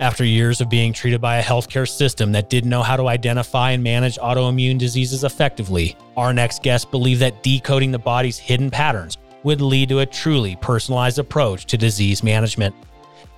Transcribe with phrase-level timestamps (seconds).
[0.00, 3.70] After years of being treated by a healthcare system that didn't know how to identify
[3.70, 9.18] and manage autoimmune diseases effectively, our next guest believed that decoding the body's hidden patterns
[9.44, 12.74] would lead to a truly personalized approach to disease management.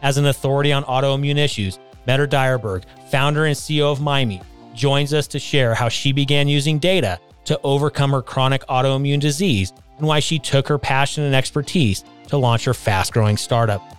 [0.00, 4.42] As an authority on autoimmune issues, Mette Dyrberg, founder and CEO of Mymee,
[4.74, 9.74] joins us to share how she began using data to overcome her chronic autoimmune disease
[9.98, 13.95] and why she took her passion and expertise to launch her fast growing startup.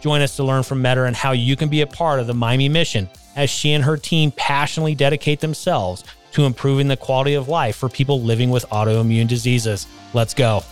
[0.00, 2.32] Join us to learn from Mette and how you can be a part of the
[2.32, 7.48] Mymee mission as she and her team passionately dedicate themselves to improving the quality of
[7.48, 9.88] life for people living with autoimmune diseases.
[10.14, 10.62] Let's go.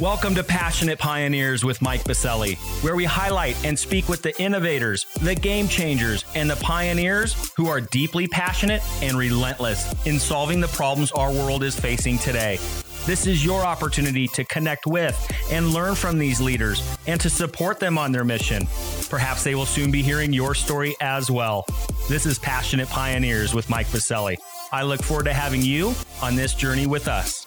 [0.00, 5.04] Welcome to Passionate Pioneers with Mike Biselli, where we highlight and speak with the innovators,
[5.20, 10.68] the game changers, and the pioneers who are deeply passionate and relentless in solving the
[10.68, 12.60] problems our world is facing today.
[13.08, 15.16] This is your opportunity to connect with
[15.50, 18.68] and learn from these leaders and to support them on their mission.
[19.08, 21.64] Perhaps they will soon be hearing your story as well.
[22.10, 24.36] This is Passionate Pioneers with Mike Biselli.
[24.72, 27.46] I look forward to having you on this journey with us.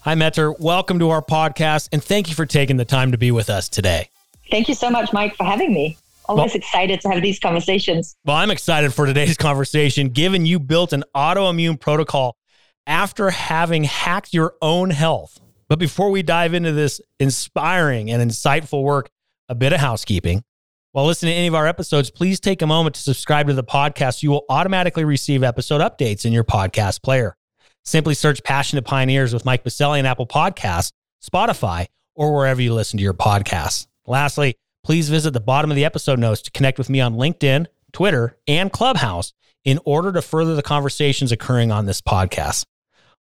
[0.00, 0.58] Hi, Mette.
[0.58, 3.68] Welcome to our podcast, and thank you for taking the time to be with us
[3.68, 4.08] today.
[4.50, 5.98] Thank you so much, Mike, for having me.
[6.26, 8.16] Always well, excited to have these conversations.
[8.24, 12.36] Well, I'm excited for today's conversation, given you built an autoimmune protocol
[12.86, 15.40] after having hacked your own health.
[15.68, 19.10] But before we dive into this inspiring and insightful work,
[19.48, 20.42] a bit of housekeeping.
[20.92, 23.64] While listening to any of our episodes, please take a moment to subscribe to the
[23.64, 24.20] podcast.
[24.20, 27.36] So you will automatically receive episode updates in your podcast player.
[27.84, 32.96] Simply search Passionate Pioneers with Mike Biselli on Apple Podcasts, Spotify, or wherever you listen
[32.98, 33.86] to your podcasts.
[34.06, 37.66] Lastly, please visit the bottom of the episode notes to connect with me on LinkedIn,
[37.92, 39.32] Twitter, and Clubhouse
[39.64, 42.66] in order to further the conversations occurring on this podcast.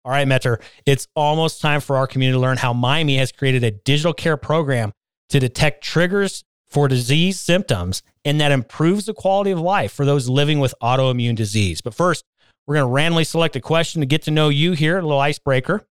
[0.04, 3.62] All right, Mette, it's almost time for our community to learn how Mymee has created
[3.62, 4.92] a digital care program
[5.28, 10.28] to detect triggers for disease symptoms and that improves the quality of life for those
[10.28, 11.80] living with autoimmune disease.
[11.80, 12.24] But first,
[12.66, 15.20] we're going to randomly select a question to get to know you here, a little
[15.20, 15.86] icebreaker.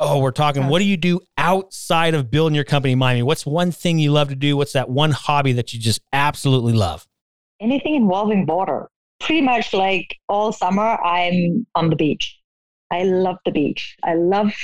[0.00, 3.24] Oh, we're talking, what do you do outside of building your company, Mymee?
[3.24, 4.56] What's one thing you love to do?
[4.56, 7.04] What's that one hobby that you just absolutely love?
[7.60, 8.88] Anything involving water.
[9.18, 12.38] Pretty much like all summer, I'm on the beach.
[12.92, 13.96] I love the beach.
[14.04, 14.54] I love,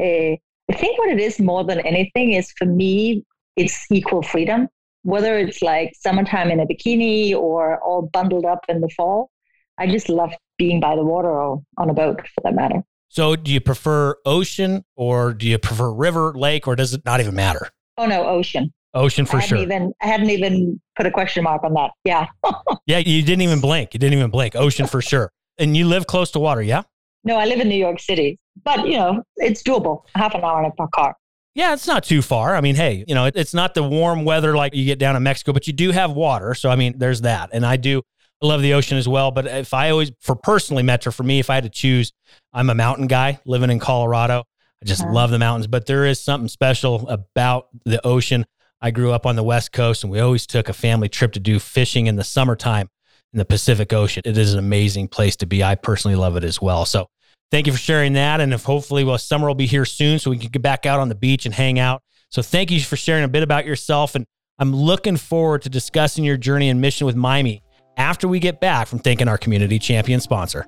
[0.00, 0.36] uh,
[0.68, 3.24] I think what it is more than anything is for me,
[3.56, 4.68] it's equal freedom.
[5.02, 9.30] Whether it's like summertime in a bikini or all bundled up in the fall,
[9.78, 12.84] I just love being by the water or on a boat for that matter.
[13.08, 17.20] So, do you prefer ocean or do you prefer river, lake, or does it not
[17.20, 17.68] even matter?
[17.98, 18.72] Oh no, ocean.
[18.94, 19.58] Ocean for I sure.
[19.58, 21.90] Even I hadn't even put a question mark on that.
[22.04, 22.26] Yeah.
[22.86, 23.94] yeah, you didn't even blink.
[23.94, 24.56] You didn't even blink.
[24.56, 25.30] Ocean for sure.
[25.58, 26.82] And you live close to water, yeah?
[27.24, 30.02] No, I live in New York City, but you know it's doable.
[30.14, 31.14] Half an hour in a car.
[31.56, 32.54] Yeah, it's not too far.
[32.54, 35.22] I mean, hey, you know, it's not the warm weather like you get down in
[35.22, 36.54] Mexico, but you do have water.
[36.54, 37.48] So, I mean, there's that.
[37.50, 38.02] And I do
[38.42, 39.30] I love the ocean as well.
[39.30, 42.12] But if I always, for personally, Mette, for me, if I had to choose,
[42.52, 44.44] I'm a mountain guy living in Colorado.
[44.82, 45.12] I just uh-huh.
[45.12, 48.44] love the mountains, but there is something special about the ocean.
[48.80, 51.40] I grew up on the West Coast and we always took a family trip to
[51.40, 52.90] do fishing in the summertime
[53.32, 54.22] in the Pacific Ocean.
[54.26, 55.64] It is an amazing place to be.
[55.64, 56.84] I personally love it as well.
[56.84, 57.08] So
[57.50, 58.40] thank you for sharing that.
[58.40, 61.00] And if hopefully, well, summer will be here soon so we can get back out
[61.00, 62.02] on the beach and hang out.
[62.30, 64.14] So thank you for sharing a bit about yourself.
[64.14, 64.26] And
[64.58, 67.62] I'm looking forward to discussing your journey and mission with Mymee
[67.96, 70.66] after we get back from thanking our community champion sponsor.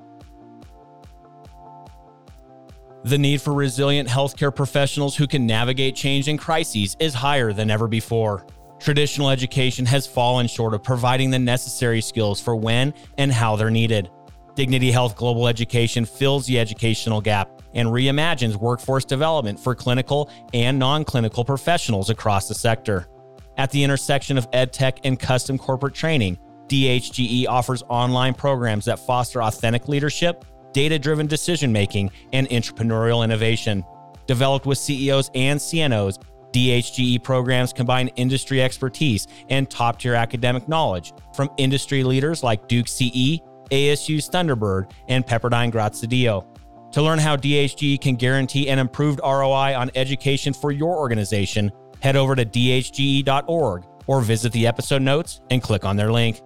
[3.04, 7.70] The need for resilient healthcare professionals who can navigate change and crises is higher than
[7.70, 8.44] ever before.
[8.80, 13.70] Traditional education has fallen short of providing the necessary skills for when and how they're
[13.70, 14.10] needed.
[14.54, 20.78] Dignity Health Global Education fills the educational gap and reimagines workforce development for clinical and
[20.78, 23.06] non clinical professionals across the sector.
[23.56, 29.42] At the intersection of EdTech and custom corporate training, DHGE offers online programs that foster
[29.42, 33.84] authentic leadership, data driven decision making, and entrepreneurial innovation.
[34.26, 36.22] Developed with CEOs and CNOs,
[36.52, 42.88] DHGE programs combine industry expertise and top tier academic knowledge from industry leaders like Duke
[42.88, 43.40] CE,
[43.70, 46.46] ASU's Thunderbird, and Pepperdine Graziadio.
[46.92, 52.16] To learn how DHGE can guarantee an improved ROI on education for your organization, head
[52.16, 56.40] over to dhge.org or visit the episode notes and click on their link.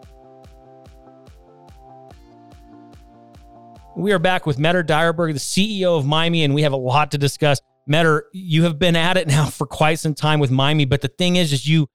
[3.94, 7.10] We are back with Mette Dyrberg, the CEO of Mymee, and we have a lot
[7.10, 7.60] to discuss.
[7.86, 11.08] Mette, you have been at it now for quite some time with Mymee, but the
[11.08, 11.88] thing is, is you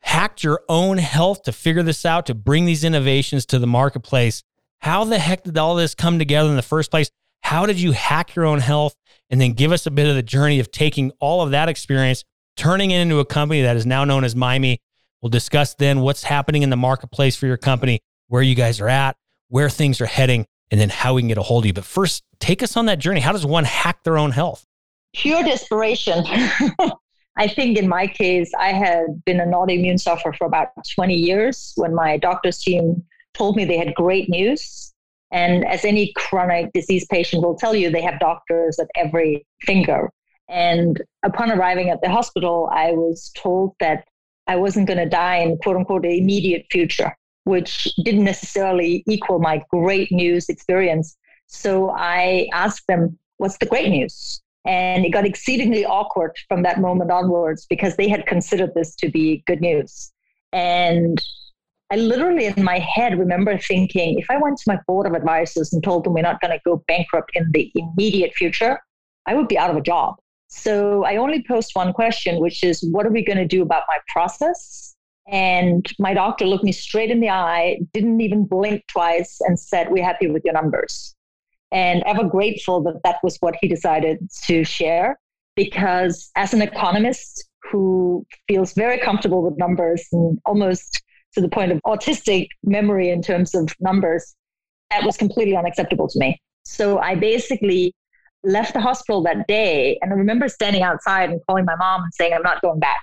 [0.00, 4.42] hacked your own health to figure this out, to bring these innovations to the marketplace.
[4.80, 7.10] How the heck did all this come together in the first place?
[7.42, 8.96] How did you hack your own health?
[9.30, 12.24] And then give us a bit of the journey of taking all of that experience,
[12.56, 14.78] turning it into a company that is now known as Mymee.
[15.22, 18.88] We'll discuss then what's happening in the marketplace for your company, where you guys are
[18.88, 19.16] at,
[19.48, 21.72] where things are heading, and then how we can get a hold of you.
[21.72, 23.20] But first, take us on that journey.
[23.20, 24.66] How does one hack their own health?
[25.14, 26.24] Pure desperation.
[27.36, 31.74] I think in my case, I had been an autoimmune sufferer for about 20 years
[31.76, 33.04] when my doctor's team
[33.34, 34.92] told me they had great news.
[35.30, 40.10] And as any chronic disease patient will tell you, they have doctors at every finger.
[40.48, 44.08] And upon arriving at the hospital, I was told that
[44.48, 49.38] I wasn't going to die in quote unquote the immediate future, which didn't necessarily equal
[49.38, 51.16] my great news experience.
[51.46, 54.42] So I asked them, What's the great news?
[54.64, 59.10] And it got exceedingly awkward from that moment onwards because they had considered this to
[59.10, 60.12] be good news.
[60.52, 61.20] And
[61.90, 65.72] I literally, in my head, remember thinking if I went to my board of advisors
[65.72, 68.80] and told them we're not going to go bankrupt in the immediate future,
[69.26, 70.16] I would be out of a job.
[70.48, 73.82] So I only posed one question, which is what are we going to do about
[73.88, 74.93] my process?
[75.26, 79.90] And my doctor looked me straight in the eye, didn't even blink twice, and said,
[79.90, 81.14] We're happy with your numbers
[81.74, 85.18] and ever grateful that that was what he decided to share.
[85.56, 91.02] Because as an economist who feels very comfortable with numbers and almost
[91.34, 94.34] to the point of autistic memory in terms of numbers,
[94.90, 96.40] that was completely unacceptable to me.
[96.64, 97.92] So I basically
[98.44, 99.98] left the hospital that day.
[100.00, 103.00] And I remember standing outside and calling my mom and saying, I'm not going back.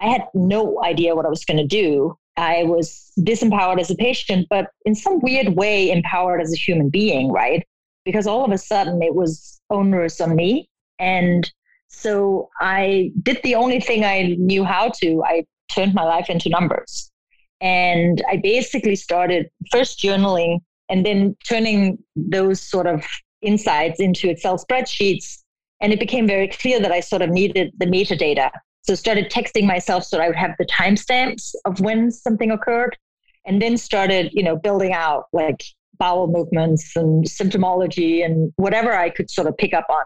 [0.00, 2.16] I had no idea what I was going to do.
[2.36, 6.88] I was disempowered as a patient, but in some weird way, empowered as a human
[6.88, 7.64] being, right?
[8.08, 10.66] because all of a sudden it was onerous on me.
[10.98, 11.52] And
[11.88, 15.22] so I did the only thing I knew how to.
[15.26, 17.12] I turned my life into numbers.
[17.60, 23.04] And I basically started first journaling and then turning those sort of
[23.42, 25.42] insights into Excel spreadsheets.
[25.82, 28.52] And it became very clear that I sort of needed the metadata.
[28.88, 32.96] So started texting myself so I would have the timestamps of when something occurred.
[33.44, 35.62] And then started, you know, building out like
[35.98, 40.04] bowel movements and symptomology and whatever I could sort of pick up on.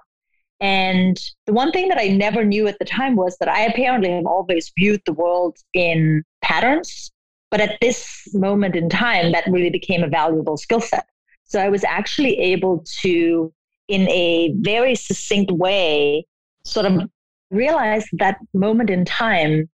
[0.60, 4.10] And the one thing that I never knew at the time was that I apparently
[4.10, 7.12] have always viewed the world in patterns.
[7.52, 11.06] But at this moment in time, that really became a valuable skill set.
[11.44, 13.52] So I was actually able to,
[13.86, 16.26] in a very succinct way,
[16.64, 17.08] sort of
[17.52, 19.70] realize that moment in time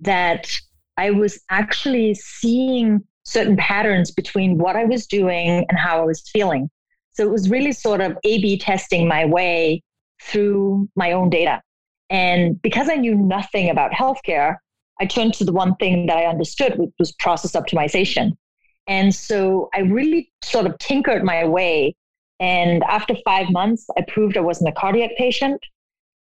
[0.00, 0.50] that
[0.96, 6.28] I was actually seeing certain patterns between what I was doing and how I was
[6.32, 6.70] feeling.
[7.12, 9.82] So it was really sort of A B testing my way
[10.22, 11.62] through my own data.
[12.10, 14.56] And because I knew nothing about healthcare,
[15.00, 18.36] I turned to the one thing that I understood, which was process optimization.
[18.86, 21.94] And so I really sort of tinkered my way.
[22.40, 25.60] And after five months, I proved I wasn't a cardiac patient.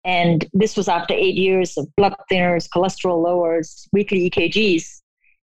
[0.08, 5.02] And this was after eight years of blood thinners, cholesterol lowers, weekly EKGs.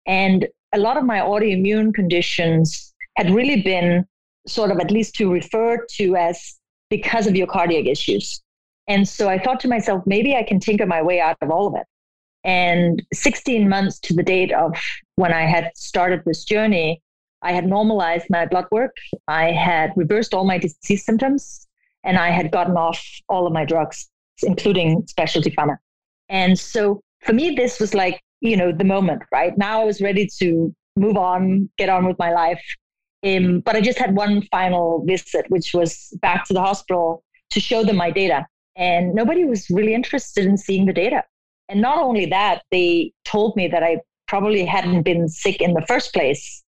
[0.08, 4.06] And a lot of my autoimmune conditions had really been
[4.48, 6.56] sort of at least to refer to as
[6.90, 8.42] because of your cardiac issues.
[8.88, 11.68] And so I thought to myself, maybe I can tinker my way out of all
[11.68, 11.86] of it.
[12.46, 14.78] And 16 months to the date of
[15.18, 17.02] when I had started this journey,
[17.42, 18.96] I had normalized my blood work.
[19.28, 21.68] I had reversed all my disease symptoms
[22.06, 24.10] and I had gotten off all of my drugs,
[24.44, 25.78] including specialty pharma.
[26.30, 29.58] And so for me, this was like you know, the moment, right?
[29.58, 32.62] Now I was ready to move on, get on with my life.
[33.26, 37.62] Um, but I just had one final visit, which was back to the hospital to
[37.62, 38.46] show them my data.
[38.76, 41.24] And nobody was really interested in seeing the data.
[41.70, 45.86] And not only that, they told me that I probably hadn't been sick in the
[45.88, 46.64] first place.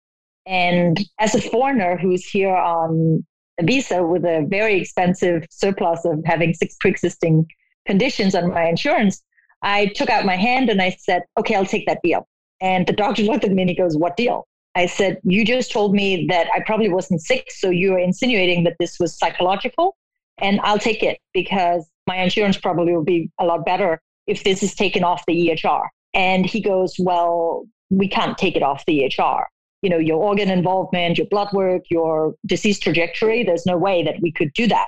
[0.46, 3.26] And as a foreigner who's here on
[3.60, 7.48] a visa with a very expensive surplus of having six pre existing
[7.86, 9.22] conditions on my insurance,
[9.62, 12.28] I took out my hand and I said, okay, I'll take that deal.
[12.62, 14.48] And the doctor looked at me and he goes, what deal?
[14.76, 17.52] I said, you just told me that I probably wasn't sick.
[17.52, 19.96] So you're insinuating that this was psychological.
[20.40, 24.64] And I'll take it because my insurance probably will be a lot better if this
[24.64, 25.88] is taken off the EHR.
[26.14, 29.44] And he goes, well, we can't take it off the EHR.
[29.84, 34.22] You know, your organ involvement, your blood work, your disease trajectory, there's no way that
[34.22, 34.88] we could do that.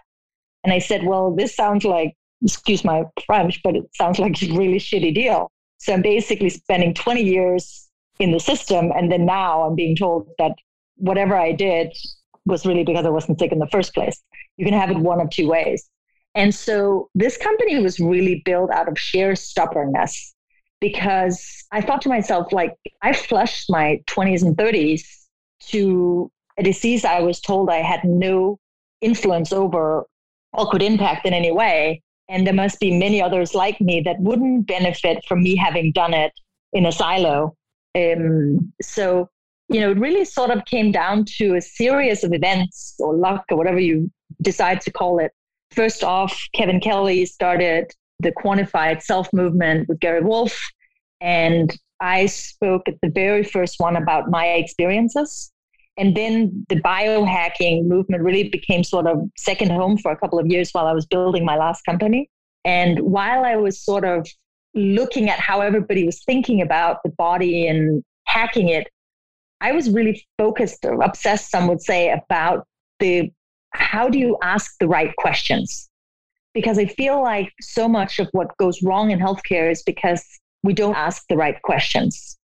[0.64, 4.48] And I said, well, this sounds like excuse my French, but it sounds like a
[4.54, 5.51] really shitty deal.
[5.77, 7.89] So I'm basically spending 20 years
[8.20, 8.92] in the system.
[8.96, 10.54] And then now I'm being told that
[10.98, 11.96] whatever I did
[12.46, 14.22] was really because I wasn't sick in the first place.
[14.58, 15.89] You can have it one of two ways.
[16.36, 20.34] And so this company was really built out of sheer stubbornness
[20.82, 25.04] because I thought to myself, like, I flushed my 20s and 30s
[25.68, 28.60] to a disease I was told I had no
[29.01, 30.06] influence over
[30.54, 32.01] or could impact in any way.
[32.27, 36.13] And there must be many others like me that wouldn't benefit from me having done
[36.13, 36.32] it
[36.74, 37.55] in a silo.
[37.96, 39.29] Um, so,
[39.70, 43.46] you know, it really sort of came down to a series of events or luck
[43.51, 45.32] or whatever you decide to call it.
[45.72, 50.60] First off, Kevin Kelly started the quantified self movement with Gary Wolf.
[51.22, 55.51] And I spoke at the very first one about my experiences.
[55.98, 60.48] And then the biohacking movement really became sort of second home for a couple of
[60.48, 62.30] years while I was building my last company.
[62.66, 64.28] And while I was sort of
[64.74, 68.88] looking at how everybody was thinking about the body and hacking it,
[69.62, 72.68] I was really focused or obsessed, some would say, about
[73.00, 73.32] the
[73.72, 75.90] how do you ask the right questions?
[76.54, 80.24] Because I feel like so much of what goes wrong in healthcare is because
[80.64, 82.38] we don't ask the right questions.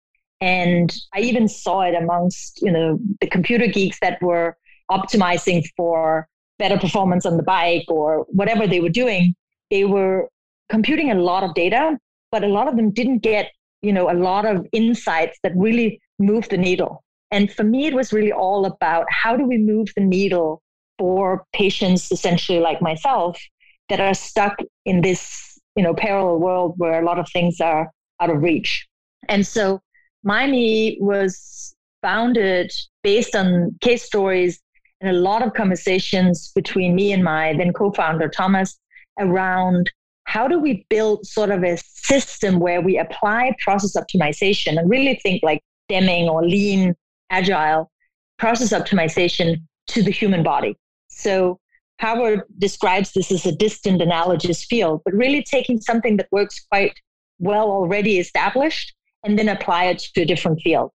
[0.40, 4.56] And I even saw it amongst, you know, the computer geeks that were
[4.90, 6.28] optimizing for
[6.58, 9.34] better performance on the bike or whatever they were doing.
[9.70, 10.28] They were
[10.68, 11.98] computing a lot of data,
[12.30, 13.50] but a lot of them didn't get,
[13.82, 17.04] you know, a lot of insights that really moved the needle.
[17.30, 20.62] And for me, it was really all about how do we move the needle
[20.98, 23.40] for patients essentially like myself
[23.88, 27.90] that are stuck in this, you know, parallel world where a lot of things are
[28.20, 28.86] out of reach.
[29.28, 29.80] And so
[30.26, 32.72] Mymee was founded
[33.02, 34.60] based on case stories
[35.00, 38.78] and a lot of conversations between me and my then co-founder Thomas
[39.18, 39.90] around
[40.24, 45.18] how do we build sort of a system where we apply process optimization and really
[45.22, 46.94] think like Deming or lean
[47.30, 47.90] agile
[48.38, 50.76] process optimization to the human body.
[51.08, 51.58] So
[51.98, 56.92] Howard describes this as a distant analogous field, but really taking something that works quite
[57.38, 58.94] well already established
[59.24, 60.90] and then apply it to a different field.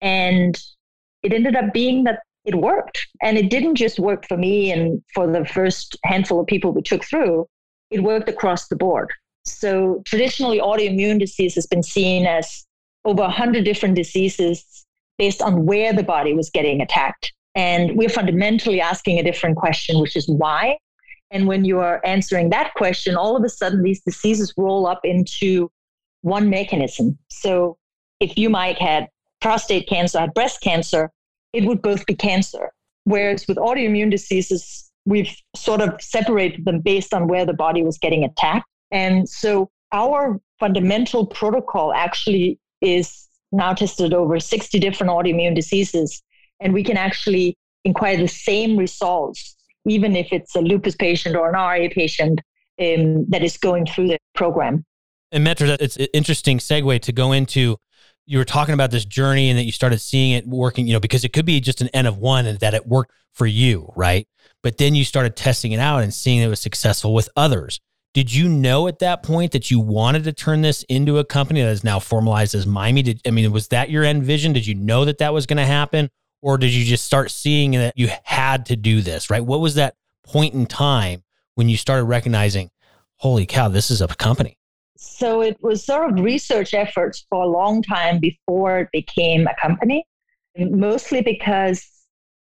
[0.00, 0.60] And
[1.22, 3.06] it ended up being that it worked.
[3.22, 6.82] And it didn't just work for me and for the first handful of people we
[6.82, 7.46] took through,
[7.90, 9.10] it worked across the board.
[9.44, 12.66] So traditionally, autoimmune disease has been seen as
[13.04, 14.84] over 100 different diseases
[15.18, 17.32] based on where the body was getting attacked.
[17.54, 20.78] And we're fundamentally asking a different question, which is why.
[21.30, 25.00] And when you are answering that question, all of a sudden these diseases roll up
[25.04, 25.70] into
[26.22, 27.18] one mechanism.
[27.28, 27.76] So
[28.20, 29.08] if you might had
[29.40, 31.10] prostate cancer, had breast cancer,
[31.52, 32.72] it would both be cancer.
[33.04, 37.98] Whereas with autoimmune diseases, we've sort of separated them based on where the body was
[37.98, 38.66] getting attacked.
[38.90, 46.22] And so our fundamental protocol actually is now tested over 60 different autoimmune diseases.
[46.60, 51.48] And we can actually inquire the same results, even if it's a lupus patient or
[51.48, 52.40] an RA patient
[52.80, 54.84] um, that is going through the program.
[55.32, 57.78] And Mette, it's an interesting segue to go into.
[58.26, 61.00] You were talking about this journey and that you started seeing it working, you know,
[61.00, 63.90] because it could be just an N of one and that it worked for you,
[63.96, 64.28] right?
[64.62, 67.80] But then you started testing it out and seeing it was successful with others.
[68.14, 71.62] Did you know at that point that you wanted to turn this into a company
[71.62, 73.02] that is now formalized as Mymee?
[73.04, 74.52] Did I mean was that your end vision?
[74.52, 76.10] Did you know that that was going to happen,
[76.42, 79.30] or did you just start seeing that you had to do this?
[79.30, 79.44] Right?
[79.44, 81.24] What was that point in time
[81.54, 82.70] when you started recognizing,
[83.16, 84.58] holy cow, this is a company?
[85.04, 89.54] So it was sort of research efforts for a long time before it became a
[89.60, 90.06] company,
[90.56, 91.84] mostly because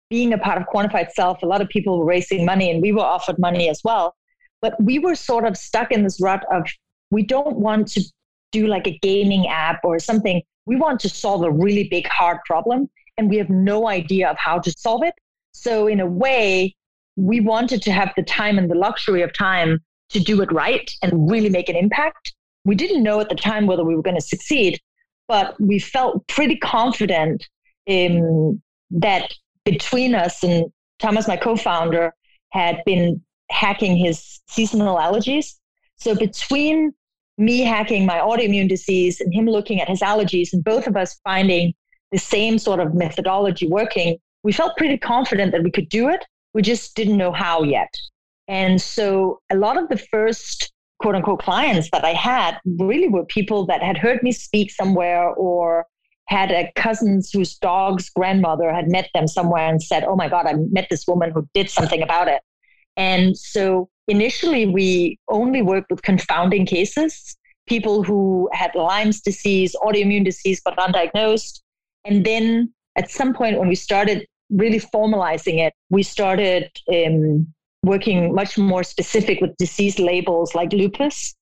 [0.09, 2.91] being a part of Quantified Self, a lot of people were raising money and we
[2.91, 4.13] were offered money as well.
[4.61, 6.67] But we were sort of stuck in this rut of
[7.11, 8.03] we don't want to
[8.51, 10.41] do like a gaming app or something.
[10.65, 14.37] We want to solve a really big, hard problem and we have no idea of
[14.37, 15.13] how to solve it.
[15.53, 16.75] So, in a way,
[17.15, 20.89] we wanted to have the time and the luxury of time to do it right
[21.01, 22.33] and really make an impact.
[22.65, 24.79] We didn't know at the time whether we were going to succeed,
[25.27, 27.47] but we felt pretty confident
[27.85, 28.61] in
[28.91, 29.33] that
[29.65, 30.65] between us and
[30.99, 32.13] Thomas, my co founder,
[32.51, 35.55] had been hacking his seasonal allergies.
[35.95, 36.93] So between
[37.37, 41.19] me hacking my autoimmune disease and him looking at his allergies, and both of us
[41.23, 41.73] finding
[42.11, 46.25] the same sort of methodology working, we felt pretty confident that we could do it.
[46.53, 47.93] We just didn't know how yet.
[48.47, 53.25] And so a lot of the first quote unquote clients that I had really were
[53.25, 55.85] people that had heard me speak somewhere or
[56.27, 60.45] had a cousins whose dog's grandmother had met them somewhere and said, Oh my God,
[60.45, 62.41] I met this woman who did something about it.
[62.97, 67.35] And so initially, we only worked with confounding cases,
[67.67, 71.61] people who had Lyme's disease, autoimmune disease, but undiagnosed.
[72.05, 77.47] And then at some point, when we started really formalizing it, we started um,
[77.83, 81.35] working much more specific with disease labels like lupus.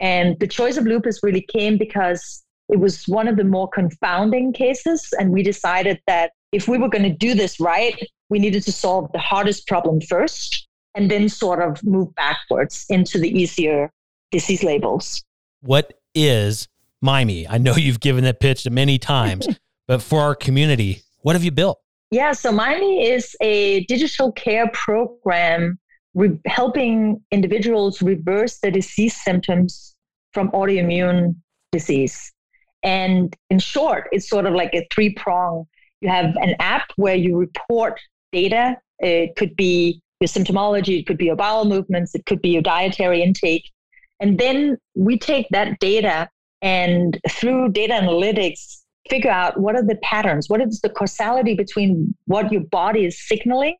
[0.00, 4.52] And the choice of lupus really came because it was one of the more confounding
[4.52, 5.08] cases.
[5.18, 7.96] And we decided that if we were going to do this right,
[8.28, 10.66] we needed to solve the hardest problem first.
[10.96, 13.90] and then sort of move backwards into the easier
[14.30, 15.22] disease labels.
[15.60, 16.68] What is
[17.04, 17.46] Mymee?
[17.48, 19.46] I know you've given that pitch many times,
[19.86, 21.78] but for our community, what have you built?
[22.10, 25.78] Yeah, so Mymee is a digital care program
[26.14, 29.94] re- helping individuals reverse the disease symptoms
[30.32, 31.34] from autoimmune
[31.72, 32.32] disease.
[32.82, 35.64] And in short, it's sort of like a three prong.
[36.00, 38.00] You have an app where you report
[38.32, 38.76] data.
[39.00, 42.62] It could be your symptomology, it could be your bowel movements, it could be your
[42.62, 43.70] dietary intake.
[44.20, 46.28] And then we take that data
[46.62, 52.14] and through data analytics, figure out what are the patterns, what is the causality between
[52.26, 53.76] what your body is signaling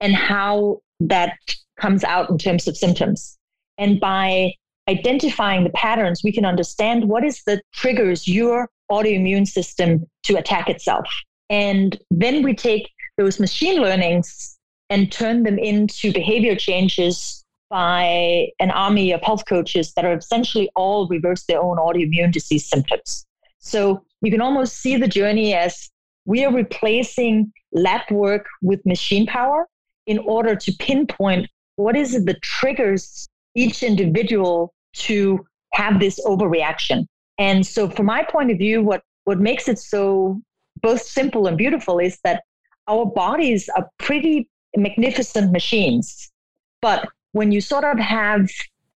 [0.00, 1.36] and how that
[1.80, 3.38] comes out in terms of symptoms.
[3.78, 4.52] And by
[4.88, 10.68] identifying the patterns, we can understand what is the triggers your autoimmune system to attack
[10.68, 11.06] itself.
[11.50, 14.58] And then we take those machine learnings
[14.90, 20.70] and turn them into behavior changes by an army of health coaches that are essentially
[20.76, 23.25] all reverse their own autoimmune disease symptoms.
[23.66, 25.90] So you can almost see the journey as
[26.24, 29.66] we are replacing lab work with machine power
[30.06, 37.06] in order to pinpoint what is it that triggers each individual to have this overreaction.
[37.38, 40.40] And so, from my point of view, what, what makes it so
[40.80, 42.44] both simple and beautiful is that
[42.88, 46.30] our bodies are pretty magnificent machines.
[46.80, 48.48] But when you sort of have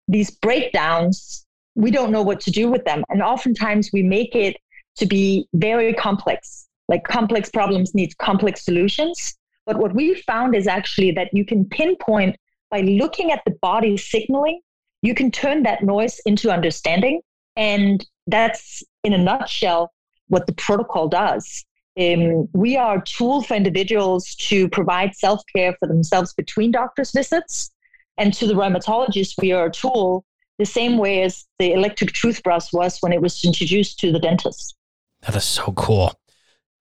[0.09, 1.47] these breakdowns,
[1.79, 3.05] we don't know what to do with them.
[3.09, 4.57] And oftentimes we make it
[4.97, 6.67] to be very complex.
[6.89, 9.39] Like complex problems need complex solutions.
[9.65, 12.35] But what we found is actually that you can pinpoint
[12.69, 14.61] by looking at the body signaling,
[15.03, 17.21] you can turn that noise into understanding.
[17.55, 19.93] And that's in a nutshell
[20.27, 21.65] what the protocol does.
[21.99, 27.13] Um, we are a tool for individuals to provide self care for themselves between doctor's
[27.13, 27.71] visits.
[28.17, 30.25] And to the rheumatologist, we are a tool
[30.59, 34.77] the same way as the electric toothbrush was when it was introduced to the dentist.
[35.23, 36.15] That is so cool.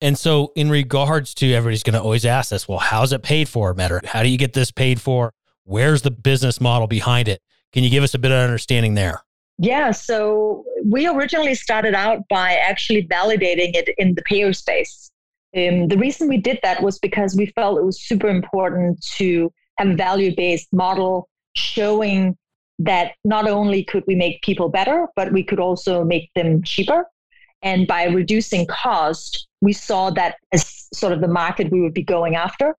[0.01, 3.49] And so, in regards to everybody's going to always ask us, well, how's it paid
[3.49, 4.05] for, Mette?
[4.05, 5.33] How do you get this paid for?
[5.63, 7.41] Where's the business model behind it?
[7.73, 9.23] Can you give us a bit of understanding there?
[9.57, 15.09] Yeah, so we originally started out by actually validating it in the payer space.
[15.55, 19.51] Um, the reason we did that was because we felt it was super important to
[19.77, 22.37] have a value based model showing
[22.79, 27.05] that not only could we make people better, but we could also make them cheaper.
[27.61, 32.03] And by reducing cost, we saw that as sort of the market we would be
[32.03, 32.75] going after.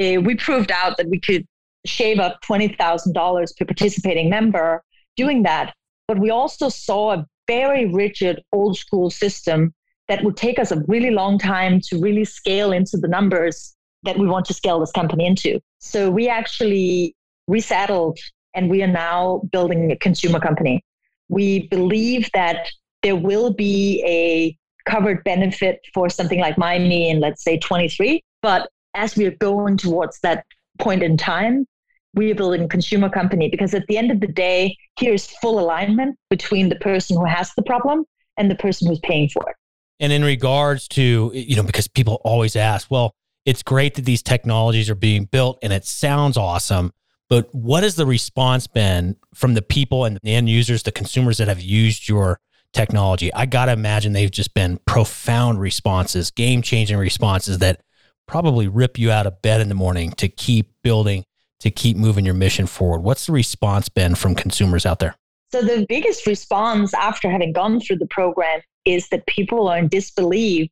[0.00, 1.46] Uh, we proved out that we could
[1.84, 4.82] shave up $20,000 per participating member
[5.16, 5.74] doing that.
[6.06, 9.74] But we also saw a very rigid old school system
[10.08, 14.18] that would take us a really long time to really scale into the numbers that
[14.18, 15.60] we want to scale this company into.
[15.78, 17.14] So we actually
[17.46, 18.18] resettled
[18.54, 20.84] and we are now building a consumer company.
[21.28, 22.68] We believe that
[23.02, 24.56] there will be a
[24.90, 28.22] covered benefit for something like Mymee in, let's say, 23.
[28.42, 30.44] But as we are going towards that
[30.78, 31.66] point in time,
[32.14, 35.60] we are building a consumer company because at the end of the day, here's full
[35.60, 38.04] alignment between the person who has the problem
[38.36, 39.56] and the person who's paying for it.
[40.00, 43.12] And in regards to, you know, because people always ask, well,
[43.44, 46.92] it's great that these technologies are being built and it sounds awesome,
[47.30, 51.38] but what has the response been from the people and the end users, the consumers
[51.38, 52.40] that have used your
[52.72, 53.32] technology?
[53.32, 57.82] I got to imagine they've just been profound responses, game changing responses that
[58.26, 61.24] probably rip you out of bed in the morning to keep building,
[61.60, 63.02] to keep moving your mission forward.
[63.02, 65.14] What's the response been from consumers out there?
[65.52, 69.88] So, the biggest response after having gone through the program is that people are in
[69.88, 70.68] disbelief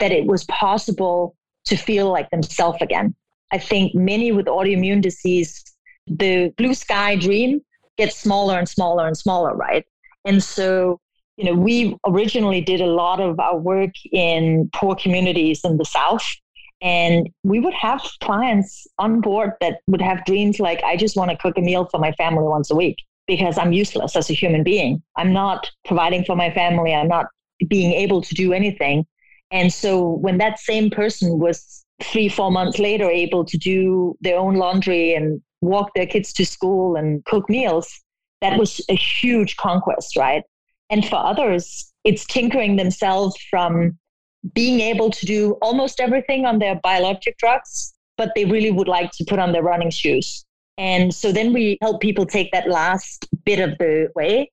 [0.00, 1.36] that it was possible
[1.66, 3.14] to feel like themselves again.
[3.52, 5.71] I think many with autoimmune disease,
[6.06, 7.60] the blue sky dream
[7.96, 9.84] gets smaller and smaller and smaller, right?
[10.24, 11.00] And so
[11.36, 15.84] you know, we originally did a lot of our work in poor communities in the
[15.84, 16.24] South.
[16.80, 21.30] And we would have clients on board that would have dreams like, I just want
[21.30, 24.34] to cook a meal for my family once a week because I'm useless as a
[24.34, 25.02] human being.
[25.16, 26.92] I'm not providing for my family.
[26.92, 27.26] I'm not
[27.68, 29.06] being able to do anything.
[29.52, 34.38] And so when that same person was three, four months later able to do their
[34.38, 37.88] own laundry and walk their kids to school and cook meals,
[38.42, 40.42] that was a huge conquest, right?
[40.90, 43.98] And for others, it's tinkering themselves from
[44.54, 49.10] being able to do almost everything on their biologic drugs, but they really would like
[49.12, 50.44] to put on their running shoes.
[50.76, 54.50] And so then we help people take that last bit of the way.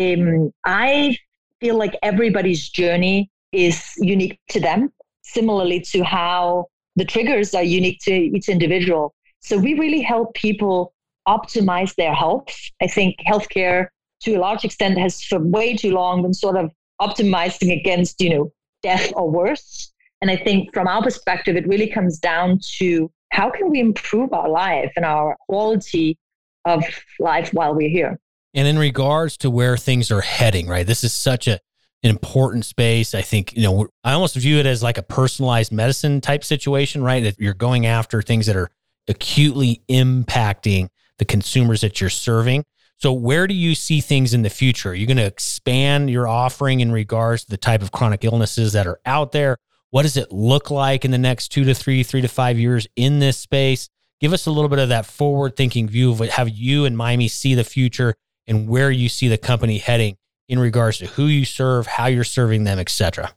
[0.00, 1.16] Um, I
[1.60, 7.98] feel like everybody's journey is unique to them, similarly to how the triggers are unique
[8.02, 9.14] to each individual.
[9.42, 10.94] So we really help people
[11.28, 12.48] optimize their health.
[12.80, 13.88] I think healthcare,
[14.22, 18.30] to a large extent, has for way too long been sort of optimizing against, you
[18.30, 18.52] know,
[18.82, 19.92] death or worse.
[20.20, 24.32] And I think from our perspective, it really comes down to how can we improve
[24.32, 26.18] our life and our quality
[26.64, 26.84] of
[27.18, 28.18] life while we're here.
[28.54, 30.86] And in regards to where things are heading, right?
[30.86, 31.58] This is such a
[32.04, 33.14] an important space.
[33.14, 37.02] I think, you know, I almost view it as like a personalized medicine type situation,
[37.02, 37.22] right?
[37.22, 38.70] That you're going after things that are
[39.08, 40.88] acutely impacting
[41.18, 42.64] the consumers that you're serving.
[42.96, 44.90] So, where do you see things in the future?
[44.90, 48.72] Are you going to expand your offering in regards to the type of chronic illnesses
[48.74, 49.56] that are out there?
[49.90, 52.86] What does it look like in the next two to three, three to five years
[52.96, 53.88] in this space?
[54.20, 57.28] Give us a little bit of that forward thinking view of how you and Mymee
[57.28, 58.14] see the future
[58.46, 60.16] and where you see the company heading
[60.48, 63.34] in regards to who you serve, how you're serving them, etc.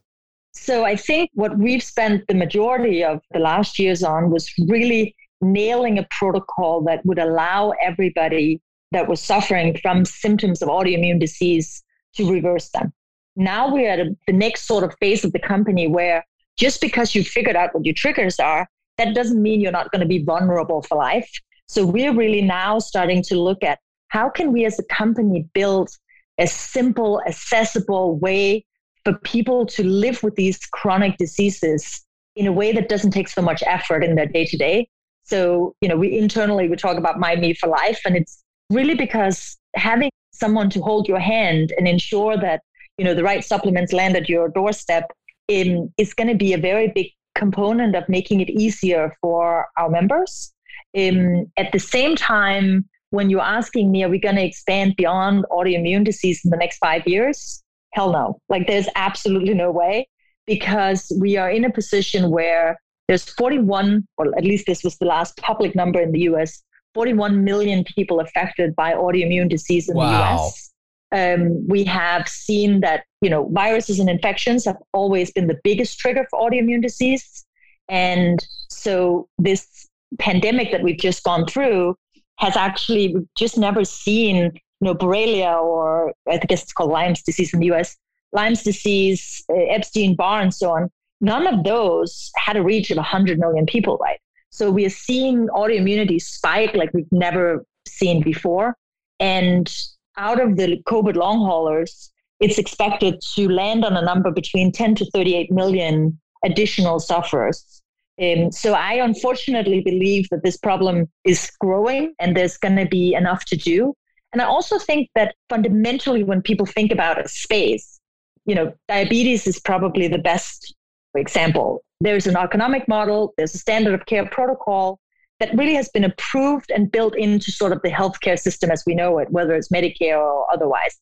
[0.52, 5.14] So I think what we've spent the majority of the last years on was really
[5.40, 8.60] nailing a protocol that would allow everybody
[8.92, 11.82] that was suffering from symptoms of autoimmune disease
[12.14, 12.92] to reverse them.
[13.36, 16.24] Now we're at a, the next sort of phase of the company where
[16.56, 20.00] just because you figured out what your triggers are, that doesn't mean you're not going
[20.00, 21.30] to be vulnerable for life.
[21.66, 25.90] So we're really now starting to look at how can we as a company build
[26.38, 28.64] a simple, accessible way
[29.04, 33.42] for people to live with these chronic diseases in a way that doesn't take so
[33.42, 34.88] much effort in their day to day.
[35.26, 39.56] So, you know, we internally we talk about Mymee for life, and it's really because
[39.74, 42.60] having someone to hold your hand and ensure that
[42.98, 45.10] you know the right supplements land at your doorstep
[45.48, 49.90] in, is going to be a very big component of making it easier for our
[49.90, 50.52] members.
[50.96, 55.44] Um, at the same time, when you're asking me, are we going to expand beyond
[55.50, 57.62] autoimmune disease in the next five years?
[57.92, 58.38] Hell no.
[58.48, 60.08] Like there's absolutely no way
[60.46, 65.06] because we are in a position where there's 41, or at least this was the
[65.06, 66.62] last public number in the US,
[66.94, 70.10] 41 million people affected by autoimmune disease in wow.
[70.10, 70.72] the US.
[71.12, 75.98] Um, we have seen that you know viruses and infections have always been the biggest
[75.98, 77.46] trigger for autoimmune disease,
[77.88, 79.88] and so this
[80.18, 81.96] pandemic that we've just gone through
[82.38, 87.54] has actually just never seen you know Borrelia or I guess it's called Lyme's disease
[87.54, 87.96] in the U.S.
[88.32, 90.90] Lyme's disease, uh, Epstein Barr, and so on.
[91.20, 94.18] None of those had a reach of 100 million people, right?
[94.50, 98.76] So we are seeing autoimmunity spike like we've never seen before.
[99.20, 99.72] And
[100.16, 104.94] out of the COVID long haulers, it's expected to land on a number between 10
[104.96, 107.82] to 38 million additional sufferers.
[108.20, 113.14] Um, so I unfortunately believe that this problem is growing and there's going to be
[113.14, 113.94] enough to do.
[114.32, 118.00] And I also think that fundamentally, when people think about a space,
[118.44, 120.74] you know, diabetes is probably the best
[121.18, 121.82] example.
[122.00, 125.00] There's an economic model, there's a standard of care protocol
[125.40, 128.94] that really has been approved and built into sort of the healthcare system as we
[128.94, 130.96] know it, whether it's Medicare or otherwise.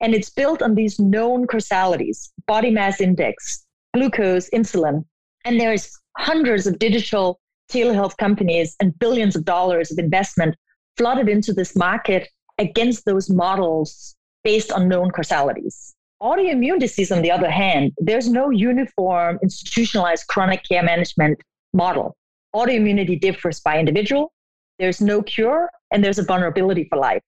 [0.00, 5.04] And it's built on these known causalities body mass index, glucose, insulin.
[5.44, 10.56] And there's hundreds of digital telehealth companies and billions of dollars of investment
[10.96, 15.94] flooded into this market against those models based on known causalities.
[16.22, 21.40] Autoimmune disease, on the other hand, there's no uniform institutionalized chronic care management
[21.72, 22.16] model.
[22.54, 24.32] Autoimmunity differs by individual.
[24.78, 27.22] There's no cure, and there's a vulnerability for life.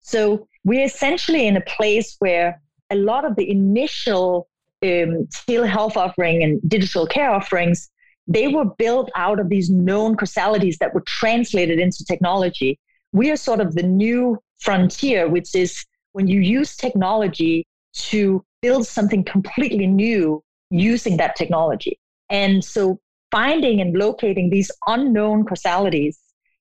[0.00, 4.48] So we're essentially in a place where a lot of the initial
[4.82, 7.90] um, telehealth offering and digital care offerings
[8.26, 12.78] they were built out of these known causalities that were translated into technology.
[13.12, 18.86] We are sort of the new frontier, which is when you use technology to build
[18.86, 21.98] something completely new using that technology.
[22.30, 22.98] And so
[23.30, 26.18] finding and locating these unknown causalities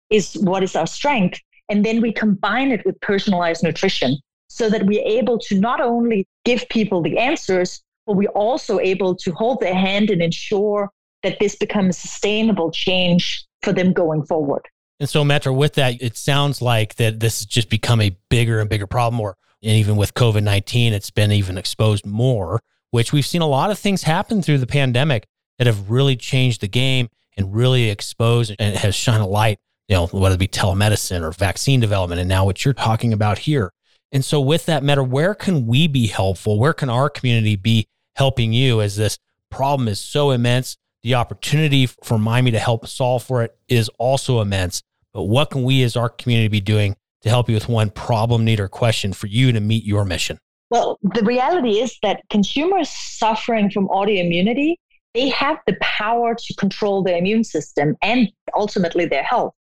[0.10, 1.40] is what is our strength.
[1.70, 4.18] And then we combine it with personalized nutrition
[4.48, 9.16] so that we're able to not only give people the answers, but we're also able
[9.16, 10.92] to hold their hand and ensure
[11.24, 14.68] that this becomes sustainable change for them going forward.
[15.00, 18.60] And so, Mette, with that, it sounds like that this has just become a bigger
[18.60, 23.14] and bigger problem, or and even with COVID 19, it's been even exposed more, which
[23.14, 25.26] we've seen a lot of things happen through the pandemic
[25.58, 29.96] that have really changed the game and really exposed and has shone a light, you
[29.96, 33.72] know, whether it be telemedicine or vaccine development, and now what you're talking about here.
[34.12, 36.60] And so, with that Mette, where can we be helpful?
[36.60, 39.18] Where can our community be helping you as this
[39.50, 40.78] problem is so immense?
[41.02, 44.84] The opportunity for Mymee to help solve for it is also immense.
[45.14, 48.46] But what can we as our community be doing to help you with one problem,
[48.46, 50.38] need, or question for you to meet your mission?
[50.70, 54.76] Well, the reality is that consumers suffering from autoimmunity,
[55.14, 59.54] they have the power to control their immune system and ultimately their health.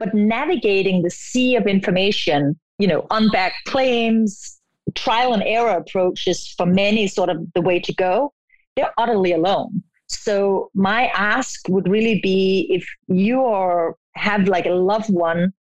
[0.00, 4.58] but navigating the sea of information, you know, unbacked claims,
[4.96, 8.32] trial and error approaches for many sort of the way to go,
[8.74, 9.82] they're utterly alone.
[10.08, 15.52] So my ask would really be if you are have like a loved one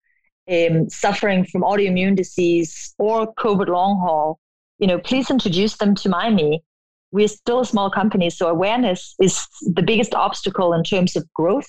[0.50, 4.40] um, suffering from autoimmune disease or COVID long haul,
[4.80, 6.60] you know, please introduce them to Mymee.
[7.12, 11.68] We're still a small company, so awareness is the biggest obstacle in terms of growth.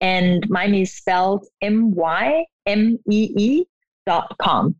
[0.00, 3.64] And Mymee is spelled M Y M E E
[4.06, 4.74] dot com.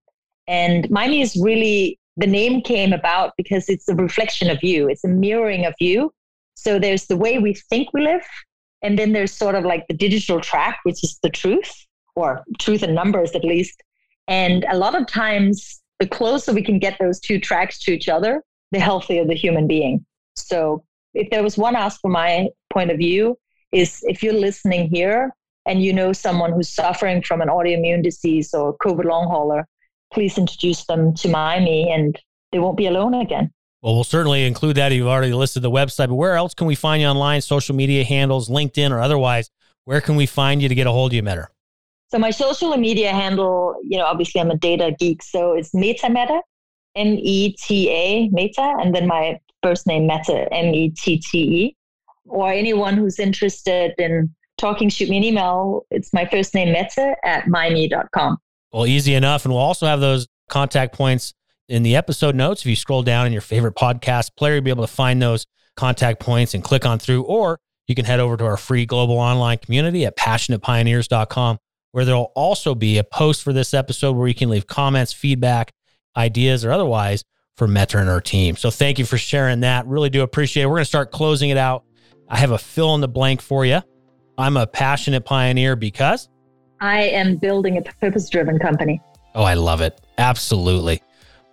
[0.46, 5.04] And Mymee is really the name came about because it's a reflection of you, it's
[5.04, 6.12] a mirroring of you.
[6.54, 8.26] So there's the way we think we live,
[8.82, 11.72] and then there's sort of like the digital track, which is the truth
[12.20, 13.82] or truth in numbers at least.
[14.28, 18.08] And a lot of times, the closer we can get those two tracks to each
[18.08, 20.04] other, the healthier the human being.
[20.36, 23.36] So if there was one ask from my point of view,
[23.72, 25.30] is if you're listening here
[25.66, 29.66] and you know someone who's suffering from an autoimmune disease or COVID long hauler,
[30.12, 32.18] please introduce them to Mymee and
[32.52, 33.52] they won't be alone again.
[33.82, 34.92] Well, we'll certainly include that.
[34.92, 38.04] You've already listed the website, but where else can we find you online, social media
[38.04, 39.50] handles, LinkedIn or otherwise?
[39.84, 41.48] Where can we find you to get a hold of you, Mette?
[42.10, 46.10] So my social media handle, you know, obviously I'm a data geek, so it's Meta
[46.10, 46.40] Meta,
[46.96, 51.38] M E T A Meta, and then my first name Mette, M E T T
[51.38, 51.76] E.
[52.24, 55.86] Or anyone who's interested in talking, shoot me an email.
[55.90, 58.38] It's my first name Mette at mymee.com.
[58.72, 59.44] Well, easy enough.
[59.44, 61.32] And we'll also have those contact points
[61.68, 62.62] in the episode notes.
[62.62, 65.46] If you scroll down in your favorite podcast player, you'll be able to find those
[65.76, 69.18] contact points and click on through, or you can head over to our free global
[69.18, 71.58] online community at passionatepioneers.com,
[71.92, 75.72] where there'll also be a post for this episode where you can leave comments, feedback,
[76.16, 77.24] ideas, or otherwise
[77.56, 78.56] for Mette and her team.
[78.56, 79.86] So thank you for sharing that.
[79.86, 80.66] Really do appreciate it.
[80.66, 81.84] We're going to start closing it out.
[82.28, 83.80] I have a fill in the blank for you.
[84.38, 86.28] I'm a passionate pioneer because
[86.80, 89.00] I am building a purpose driven company.
[89.34, 90.00] Oh, I love it.
[90.16, 91.02] Absolutely.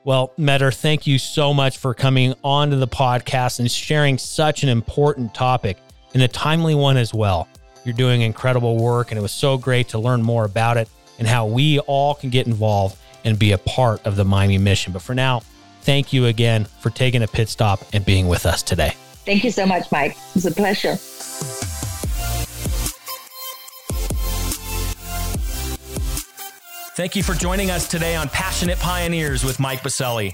[0.06, 4.70] Well, Mette, thank you so much for coming onto the podcast and sharing such an
[4.70, 5.78] important topic
[6.14, 7.50] and a timely one as well.
[7.88, 11.26] You're doing incredible work, and it was so great to learn more about it and
[11.26, 14.92] how we all can get involved and be a part of the Mymee mission.
[14.92, 15.40] But for now,
[15.84, 18.94] thank you again for taking a pit stop and being with us today.
[19.24, 20.18] Thank you so much, Mike.
[20.18, 20.98] It was a pleasure.
[26.98, 30.34] Thank you for joining us today on Passionate Pioneers with Mike Biselli.